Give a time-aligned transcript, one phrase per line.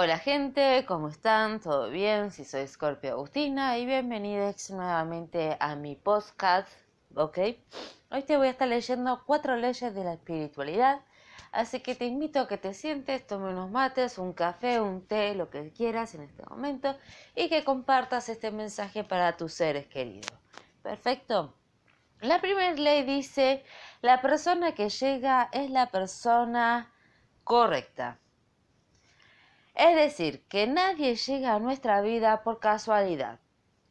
[0.00, 1.58] Hola gente, ¿cómo están?
[1.58, 2.30] ¿Todo bien?
[2.30, 6.68] Si soy Scorpio Agustina y bienvenidos nuevamente a mi podcast,
[7.16, 7.38] ¿ok?
[8.12, 11.00] Hoy te voy a estar leyendo cuatro leyes de la espiritualidad,
[11.50, 15.34] así que te invito a que te sientes, tome unos mates, un café, un té,
[15.34, 16.96] lo que quieras en este momento
[17.34, 20.30] y que compartas este mensaje para tus seres queridos.
[20.80, 21.54] ¿Perfecto?
[22.20, 23.64] La primera ley dice,
[24.00, 26.92] la persona que llega es la persona
[27.42, 28.20] correcta.
[29.78, 33.38] Es decir, que nadie llega a nuestra vida por casualidad.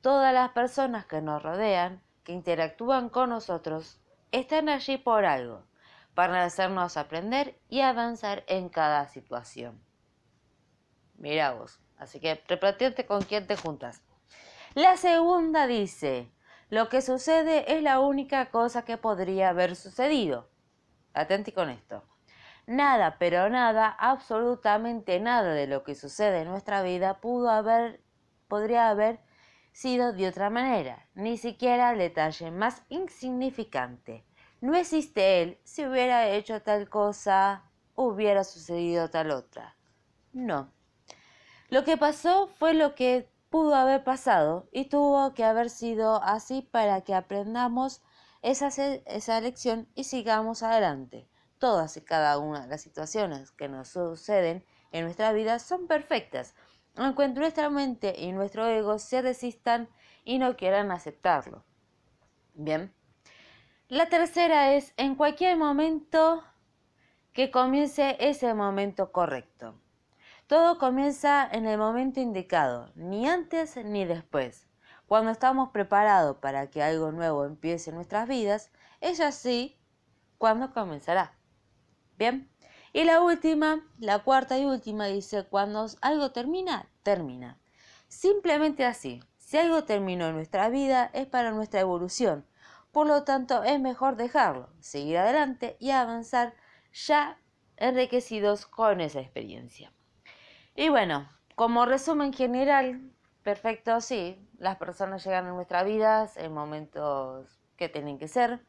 [0.02, 4.02] Todas las personas que nos rodean, que interactúan con nosotros,
[4.34, 5.64] están allí por algo,
[6.14, 9.82] para hacernos aprender y avanzar en cada situación.
[11.16, 14.04] Mira vos, así que replanteate con quién te juntas.
[14.74, 16.30] La segunda dice,
[16.70, 20.50] lo que sucede es la única cosa que podría haber sucedido.
[21.14, 22.04] Atenti con esto.
[22.68, 28.02] Nada, pero nada, absolutamente nada de lo que sucede en nuestra vida pudo haber,
[28.50, 29.22] podría haber
[29.72, 34.26] sido de otra manera, ni siquiera el detalle más insignificante.
[34.60, 37.64] No existe él si hubiera hecho tal cosa,
[37.96, 39.78] hubiera sucedido tal otra.
[40.34, 40.70] No.
[41.70, 46.64] Lo que pasó fue lo que pudo haber pasado y tuvo que haber sido así
[46.64, 48.02] para que aprendamos
[48.42, 51.30] esa, esa lección y sigamos adelante.
[51.60, 56.54] Todas y cada una de las situaciones que nos suceden en nuestra vida son perfectas,
[56.96, 59.90] aunque nuestra mente y nuestro ego se resistan
[60.24, 61.64] y no quieran aceptarlo.
[62.54, 62.94] Bien.
[63.88, 66.44] La tercera es en cualquier momento
[67.34, 69.80] que comience ese momento correcto.
[70.48, 74.68] Todo comienza en el momento indicado, ni antes ni después.
[75.08, 79.78] Cuando estamos preparados para que algo nuevo empiece en nuestras vidas, es así
[80.38, 81.37] cuando comenzará.
[82.18, 82.50] Bien.
[82.94, 87.60] Y la última, la cuarta y última dice, cuando algo termina, termina.
[88.08, 89.22] Simplemente así.
[89.38, 92.46] Si algo terminó en nuestra vida es para nuestra evolución.
[92.92, 96.56] Por lo tanto, es mejor dejarlo, seguir adelante y avanzar
[96.92, 97.40] ya
[97.78, 99.94] enriquecidos con esa experiencia.
[100.76, 103.12] Y bueno, como resumen general,
[103.44, 108.66] perfecto, sí, las personas llegan a nuestras vidas en momentos que tienen que ser.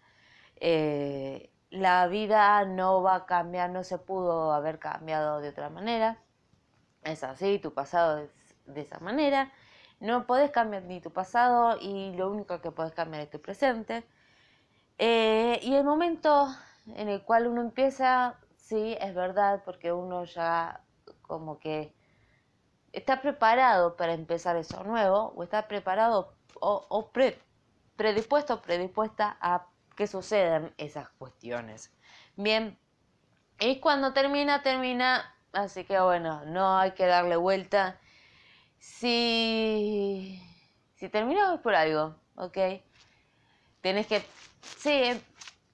[0.56, 6.18] Eh, la vida no va a cambiar, no se pudo haber cambiado de otra manera.
[7.02, 8.30] Es así, tu pasado es
[8.66, 9.52] de esa manera.
[10.00, 14.04] No puedes cambiar ni tu pasado y lo único que puedes cambiar es tu presente.
[14.98, 16.48] Eh, y el momento
[16.86, 20.82] en el cual uno empieza, sí, es verdad, porque uno ya
[21.22, 21.94] como que
[22.92, 27.10] está preparado para empezar eso nuevo, o está preparado o, o
[27.96, 29.66] predispuesto predispuesta a
[29.98, 31.92] que sucedan esas cuestiones.
[32.36, 32.78] Bien,
[33.58, 37.98] y cuando termina, termina, así que bueno, no hay que darle vuelta.
[38.78, 40.40] Si,
[40.94, 42.58] si terminó es por algo, ¿ok?
[43.80, 44.24] Tienes que,
[44.76, 45.20] sí,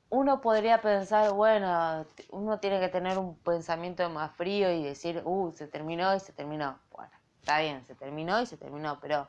[0.08, 5.52] uno podría pensar, bueno, uno tiene que tener un pensamiento más frío y decir, uh,
[5.52, 6.78] se terminó y se terminó.
[6.90, 9.28] Bueno, está bien, se terminó y se terminó, pero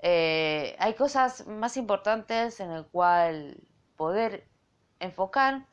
[0.00, 3.68] eh, hay cosas más importantes en el cual
[3.98, 4.46] poder
[5.00, 5.66] enfocar,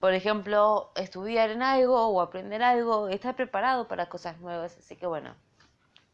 [0.00, 4.78] por ejemplo, estudiar en algo o aprender algo, estar preparado para cosas nuevas.
[4.78, 5.34] Así que bueno,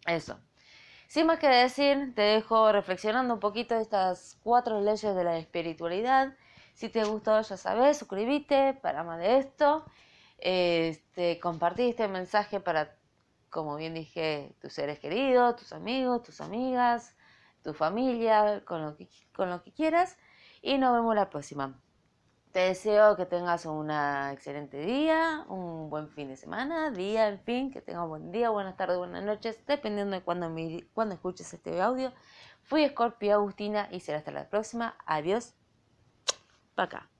[0.07, 0.41] eso.
[1.07, 6.35] Sin más que decir, te dejo reflexionando un poquito estas cuatro leyes de la espiritualidad.
[6.73, 9.85] Si te gustó, ya sabes, suscríbete para más de esto.
[10.39, 12.97] Este, compartí este mensaje para,
[13.51, 17.15] como bien dije, tus seres queridos, tus amigos, tus amigas,
[17.63, 20.17] tu familia, con lo que, con lo que quieras
[20.65, 21.79] y nos vemos la próxima.
[22.53, 27.71] Te deseo que tengas un excelente día, un buen fin de semana, día, en fin,
[27.71, 30.51] que tengas un buen día, buenas tardes, buenas noches, dependiendo de cuando,
[30.95, 32.13] cuando escuches este audio.
[32.63, 34.97] Fui Scorpio Agustina y será hasta la próxima.
[35.05, 35.55] Adiós.
[36.75, 37.14] Pa' acá.